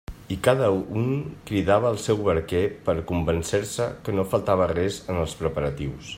I 0.35 0.35
cada 0.45 0.69
un 0.99 1.03
cridava 1.49 1.91
el 1.97 1.99
seu 2.05 2.23
barquer 2.29 2.63
per 2.89 2.97
a 3.01 3.05
convèncer-se 3.13 3.91
que 4.07 4.19
no 4.21 4.27
faltava 4.35 4.71
res 4.77 5.03
en 5.15 5.25
els 5.27 5.37
preparatius. 5.45 6.05